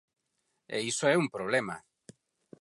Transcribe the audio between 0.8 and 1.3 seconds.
iso é un